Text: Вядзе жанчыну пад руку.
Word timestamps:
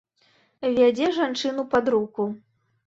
Вядзе 0.77 1.11
жанчыну 1.21 1.69
пад 1.77 1.85
руку. 1.97 2.29